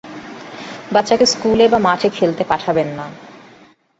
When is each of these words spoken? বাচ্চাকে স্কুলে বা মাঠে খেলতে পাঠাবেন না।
বাচ্চাকে 0.91 1.25
স্কুলে 1.25 1.65
বা 1.67 1.77
মাঠে 1.77 2.09
খেলতে 2.09 2.43
পাঠাবেন 2.43 2.87
না। 2.97 3.05